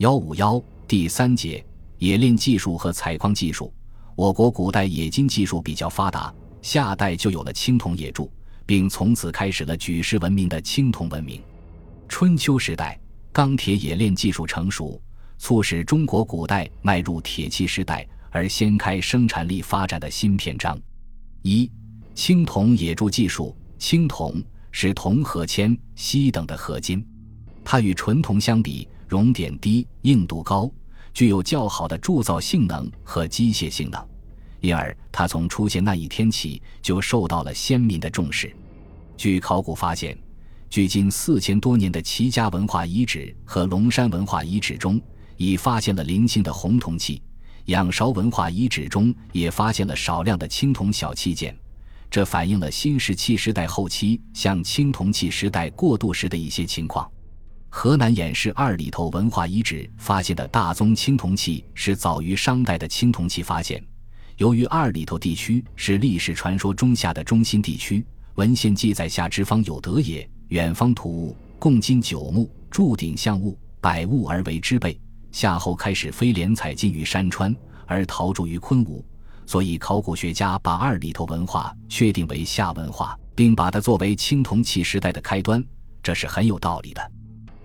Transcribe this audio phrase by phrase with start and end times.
[0.00, 1.62] 幺五幺第三节
[1.98, 3.70] 冶炼技术和采矿技术。
[4.16, 8.32] 我国古代冶金技术比较发达，夏代就有了青铜冶铸，
[8.64, 11.42] 并从此开始了举世闻名的青铜文明。
[12.08, 12.98] 春秋时代，
[13.30, 14.98] 钢铁冶炼技术成熟，
[15.36, 20.80] 促使中国古代迈入铁器时代，而掀开生产力发展的新篇章。
[21.42, 21.70] 一、
[22.14, 23.54] 青铜冶铸技术。
[23.78, 24.42] 青铜
[24.72, 27.06] 是铜和铅、锡等的合金，
[27.62, 30.70] 它与纯铜相比，熔点低，硬度高，
[31.12, 34.00] 具有较好的铸造性能和机械性能，
[34.60, 38.54] 因而它从出现那一天起就受到了先民的重视。
[39.16, 40.16] 据考古发现。
[40.70, 45.00] 距今四千多年的齐家文化遗址和龙山文化遗址中，
[45.36, 47.20] 已发现了零星的红铜器；
[47.64, 51.52] 仰韶文化遗址中也发现了少量的青铜小器件，
[52.08, 57.10] 这反映了新石器时代后期向青铜器时代过渡时的一些情况。
[57.72, 63.82] 河南偃师二里头文化遗址发现的大宗青铜器是早于商代的青铜器发现。
[64.36, 68.04] 由于二里头地区是历史传说中下的中心地区，
[68.34, 70.28] 文献记载下之方有德也。
[70.48, 75.00] 远方土物，共金九木，铸鼎象物，百物而为之备。
[75.30, 77.54] 夏后开始飞廉采金于山川，
[77.86, 79.04] 而陶铸于昆吾，
[79.46, 85.64] 所以考古学家把二里头文化确定为夏文化，并把它作为青铜器时代的开端，
[86.02, 87.12] 这是很有道理的。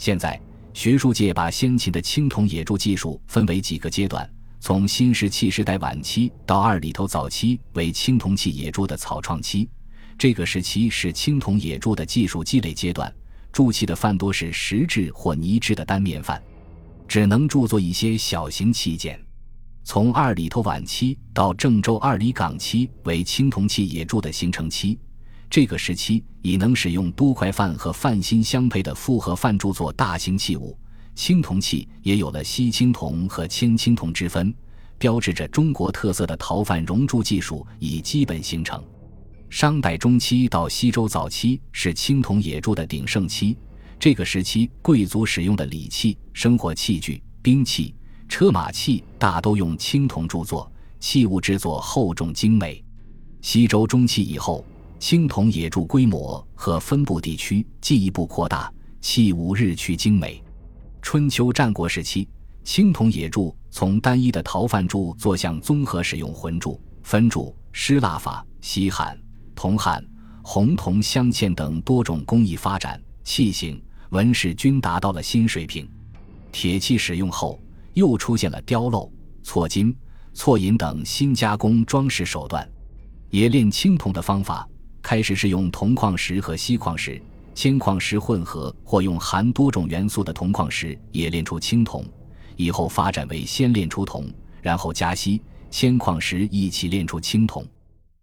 [0.00, 0.40] 现在
[0.72, 4.26] 学术界把先秦的青铜冶铸技术分为几个阶段，
[4.58, 9.68] 从新石器时代晚期到二里头早期为青铜器冶铸的草创期。
[10.16, 13.14] 这个时期是青铜冶铸的技术积累阶段，
[13.52, 16.42] 铸器的范多是石质或泥质的单面范，
[17.06, 19.22] 只能铸作一些小型器件。
[19.84, 24.98] 从二里头晚期到郑州二里岗期为青铜器冶铸的形成期，
[25.50, 30.78] 这个时期已能使用多块范和范心相配的复合范铸作大型器物。
[31.16, 34.54] 青铜器也有了锡青铜和铅青铜之分，
[34.96, 38.80] 标志着中国特色的陶范熔铸技术已基本形成。
[39.50, 43.58] 商代中期到西周早期是青铜冶铸的鼎盛期，
[43.98, 47.92] 这个时期贵族使用的礼器、生活器具、兵器、
[48.28, 50.70] 车马器大都用青铜铸作，
[51.00, 52.82] 器物制作厚重精美。
[53.42, 54.64] 西周中期以后，
[55.00, 60.40] 青铜冶铸规模和分布地区进一步扩大，器物日趋精美。
[61.00, 62.28] 春秋战国时期，
[62.64, 69.18] 青铜冶铸从单一的陶范铸作向综合使用浑铸、分铸、湿蜡法、锡焊。
[69.54, 70.04] 铜焊、
[70.42, 75.88] 红铜镶嵌等多种工艺发展，器型、纹饰均达到了新水平。
[76.52, 77.58] 铁器使用后，
[77.94, 79.10] 又出现了雕镂、
[79.42, 79.96] 错金、
[80.34, 82.70] 错银等新加工装饰手段。
[83.30, 84.68] 冶炼青铜的方法，
[85.02, 87.20] 开始是用铜矿石和锡矿石、
[87.54, 92.04] 铅矿石混合，或用含多种元素的铜矿石冶炼出青铜。
[92.56, 94.26] 以后发展为先炼出铜，
[94.60, 95.40] 然后加锡、
[95.70, 97.64] 铅矿石一起炼出青铜，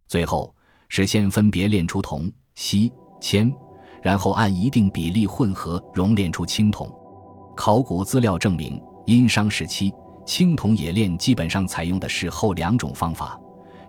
[0.07, 0.53] 最后。
[0.89, 2.89] 是先分别炼出铜、锡、
[3.19, 3.53] 铅，
[4.01, 6.89] 然后按一定比例混合熔炼出青铜。
[7.57, 9.93] 考古资料证明，殷商时期
[10.25, 13.37] 青铜冶炼基本上采用的是后两种方法，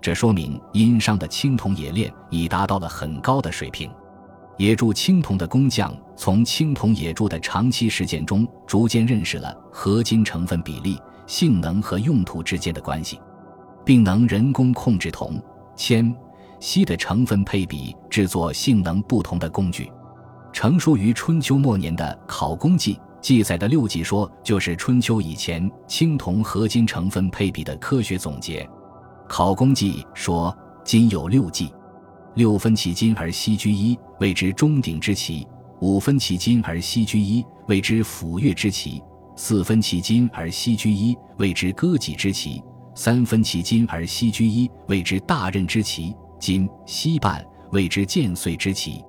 [0.01, 3.91] 这说明殷商的青铜冶炼已达到了很高的水平。
[4.59, 13.21] 冶铸青铜的工匠从青铜冶铸的长期实践中，逐渐认识了合金成分比例、性能和用途之间的关系，
[13.85, 15.41] 并能人工控制铜、
[15.77, 16.15] 铅。
[16.61, 19.89] 锡的成分配比，制作性能不同的工具。
[20.53, 28.65] 成书于春秋末年的《考工记》记载的六记说，就是春秋以前青铜合金成分配比的科学总结。
[29.28, 31.71] 《考工记》说：“金有六计，
[32.34, 35.47] 六分其金而锡居一，谓之中鼎之奇；
[35.81, 39.03] 五分其金而锡居一，谓之斧钺之奇；
[39.37, 42.62] 四分其金而锡居一，谓之歌戟之奇；
[42.94, 49.05] 三分其金而锡居一，谓之大刃之奇。”金锡半谓之剑碎之奇，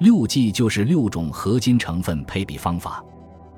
[0.00, 3.02] 六计就是六种合金成分配比方法。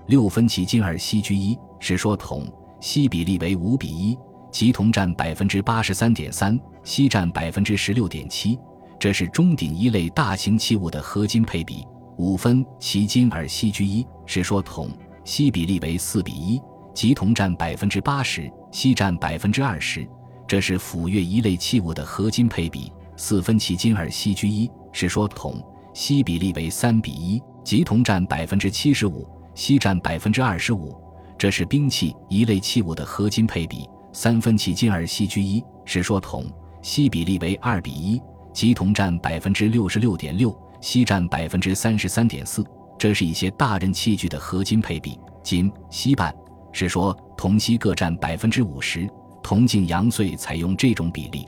[0.07, 2.47] 六分其金而锡居一，是说铜
[2.79, 4.17] 锡比例为五比一，
[4.57, 8.59] 即铜占百分之八十三点三，锡占百分之十六点七，
[8.99, 11.87] 这是中鼎一类大型器物的合金配比。
[12.17, 14.89] 五分其金而锡居一，是说铜
[15.27, 16.59] 锡比例为四比一，
[16.95, 20.09] 即铜占百分之八十，锡占百分之二十，
[20.49, 22.91] 这是斧钺一类器物的合金配比。
[23.15, 25.63] 四分其金而锡居一，是说铜
[25.93, 30.99] 锡比例为三比一，即铜占百分之七十五，锡占百分之二十五，
[31.37, 33.87] 这是兵器一类器物的合金配比。
[34.17, 36.43] 三分其金而锡居一，是说铜
[36.81, 38.19] 锡比例为二比一，
[38.51, 42.65] 即铜占百分之六十六点六，锡占百分之三十三点四，
[42.99, 45.21] 这是一些大刃器具的合金配比。
[45.43, 46.35] 金锡半
[46.73, 49.07] 是说铜锡各占百分之五十，
[49.43, 51.47] 铜镜阳碎采用这种比例。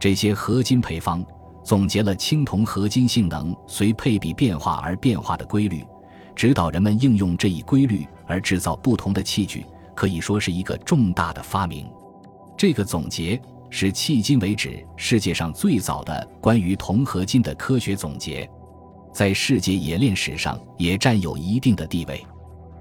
[0.00, 1.22] 这些合金配方
[1.62, 5.84] 总结了青铜合金性能随配比变化而变化的规律，
[6.34, 9.66] 指导人们应用这一规律而制造不同的器具，
[9.98, 11.90] 可以说是一个重大的发明。
[12.56, 18.48] 这个总结是迄今为止世界上最早的关于铜合金的科学总结，
[19.12, 22.24] 在世界冶炼史上也占有一定的地位。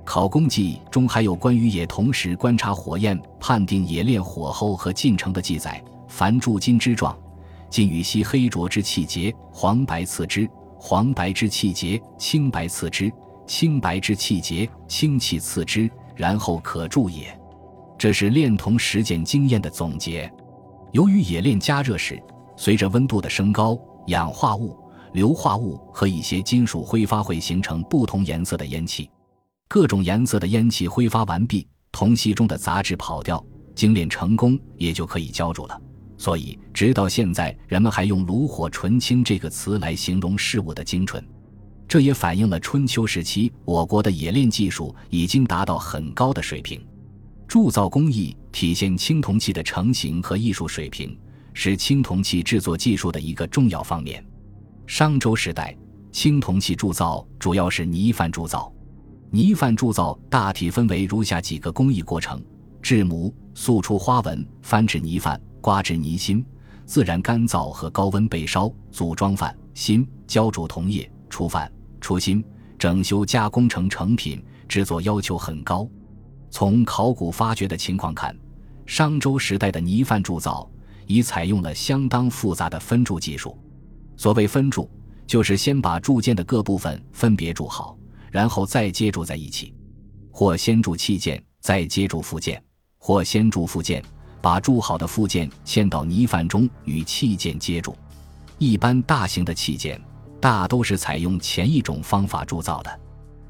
[0.05, 5.83] 考工记中还有关于冶铜时观察火焰、判定冶炼火候和进程的记载。
[6.07, 7.17] 凡铸金之状，
[7.67, 10.47] 金与锡黑浊之气节，黄白次之；
[10.77, 13.09] 黄白之气节，青白次之；
[13.47, 15.89] 青白之气节，青气次之。
[16.17, 17.39] 然后可铸也。
[17.97, 20.31] 这是炼铜实践经验的总结。
[20.91, 22.21] 由于冶炼加热时，
[22.57, 24.77] 随着温度的升高，氧化物、
[25.13, 29.09] 硫化物和一些金属挥发会形成不同颜色的烟气。
[29.67, 33.43] 各种颜色的烟气挥发完毕，铜锡中的杂质跑掉，
[33.75, 35.79] 精炼成功，也就可以浇铸了。
[36.17, 41.23] 所以，直到现在，人们还用“炉火纯青”这个词来形容事物的精纯。
[41.87, 46.85] 这也反映了春秋时期我国的冶炼技术已经达到很高的水平。
[47.47, 51.17] 铸造工艺体现青铜器的成型和艺术水平，
[51.53, 54.23] 是青铜器制作技术的一个重要方面。
[54.85, 55.75] 商周时代，
[56.11, 58.71] 青铜器铸造主要是泥范铸造。
[59.29, 62.41] 泥范铸造大体分为如下几个工艺过程：
[62.81, 65.39] 制模、塑出花纹、翻制泥范。
[65.59, 66.45] 刮制泥芯，
[66.85, 71.69] 自然干燥和高温焙烧，组装范芯，浇铸铜液，出范
[72.07, 72.41] 初心，
[72.79, 75.85] 整修加工成成品，制作要求很高。
[76.49, 78.33] 从考古发掘的情况看，
[78.85, 80.71] 商周时代的泥范铸造
[81.05, 83.57] 已采用了相当复杂的分铸技术。
[84.15, 84.89] 所谓分铸，
[85.25, 87.97] 就是先把铸件的各部分分别铸好，
[88.31, 89.75] 然后再接铸在一起，
[90.31, 92.63] 或先铸器件，再接铸附件，
[92.97, 94.01] 或先铸附件。
[94.41, 97.93] 把铸好的附件嵌到泥范中，与器件接铸。
[98.59, 100.01] 一般大型的器件
[100.39, 102.99] 大都是采用前一种方法铸造的。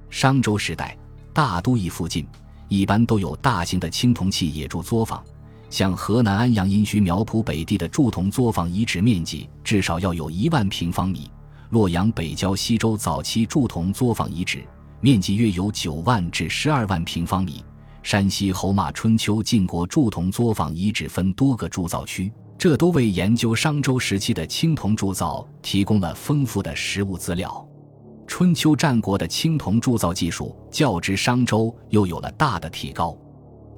[0.10, 0.98] 商周时代，
[1.34, 2.26] 大都邑附近
[2.70, 5.24] 一般都有大型的青铜器冶铸作坊，
[5.70, 11.30] 像河南安阳殷墟苗圃北地的铸铜作坊遗址面积至少要有一万平方米；
[11.72, 14.64] 洛阳北郊西周早期铸铜作坊遗址
[15.02, 17.64] 面积约有九万至十二万平方米。
[18.02, 22.32] 山西侯马春秋晋国铸铜作坊遗址分多个铸造区，
[22.70, 27.66] 这都为研究商周时期的青铜铸造提供了丰富的实物资料。
[28.28, 33.18] 春秋战国的青铜铸造技术较之商周又有了大的提高。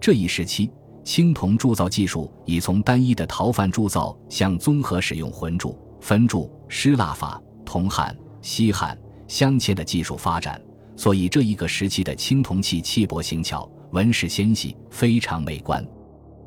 [0.02, 0.72] 这一时期，
[1.04, 8.98] 青铜铸造技术已从单一的陶范铸造向综合使用混铸、分铸、湿蜡法、铜焊、锡焊、
[9.28, 10.60] 镶嵌的技术发展，
[10.96, 13.70] 所以这一个时期的青铜器气薄形巧。
[13.92, 15.88] 纹饰纤细，非常美观。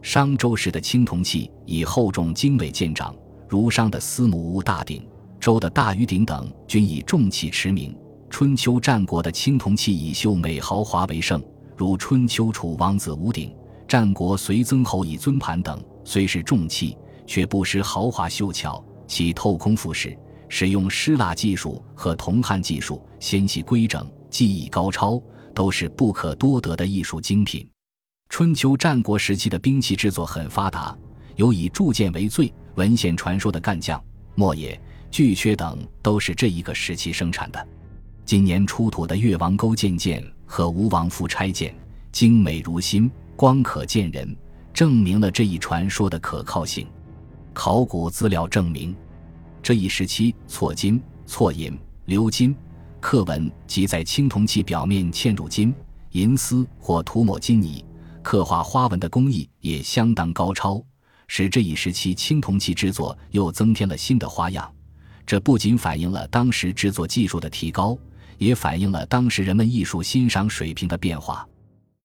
[0.02, 3.14] 商周时的青铜器以厚重精美见长，
[3.48, 5.06] 如商的司母戊大鼎、
[5.38, 7.96] 周的大禹鼎等均以重器驰名。
[8.28, 11.40] 春秋战国的青铜器以秀美豪华为盛，
[11.76, 13.54] 如春秋楚王子无鼎、
[13.86, 18.84] 战国随曾侯以尊盘等，虽是重器，却不失豪华秀巧。
[19.06, 25.22] 其透空复式，使用湿蜡技术和铜焊技术，纤细规整，技艺高超。
[25.54, 27.68] 都是不可多得的艺术精品。
[28.32, 30.96] 春秋战国时期的兵器制作很发达，
[31.36, 34.02] 有以铸剑为最、文献传说的干将、
[34.34, 37.68] 莫邪、巨阙等，都是这一个时期生产的。
[38.24, 41.74] 今年出土的越王勾践剑和吴王夫差剑，
[42.10, 44.34] 精美如新，光可见人，
[44.72, 46.86] 证明了这一传说的可靠性。
[47.52, 48.96] 考古资料证明，
[49.62, 52.56] 这一时期错金、错银、鎏金。
[52.98, 55.74] 刻纹即在青铜器表面嵌入金
[56.12, 57.84] 银丝或涂抹金泥，
[58.22, 60.82] 刻画花纹的工艺也相当高超，
[61.28, 64.72] 使这一时期青铜器制作又增添了新的花样。
[65.26, 67.96] 这不仅反映了当时制作技术的提高，
[68.38, 71.46] 也反映了当时人们艺术欣赏水平的变化。